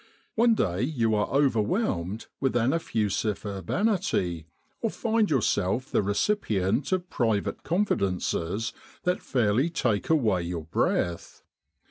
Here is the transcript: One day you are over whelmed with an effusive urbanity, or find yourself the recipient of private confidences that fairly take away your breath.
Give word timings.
One 0.33 0.55
day 0.55 0.81
you 0.81 1.13
are 1.13 1.27
over 1.31 1.61
whelmed 1.61 2.25
with 2.39 2.55
an 2.55 2.73
effusive 2.73 3.45
urbanity, 3.45 4.47
or 4.81 4.89
find 4.89 5.29
yourself 5.29 5.91
the 5.91 6.01
recipient 6.01 6.91
of 6.91 7.11
private 7.11 7.61
confidences 7.61 8.73
that 9.03 9.21
fairly 9.21 9.69
take 9.69 10.09
away 10.09 10.41
your 10.41 10.63
breath. 10.65 11.43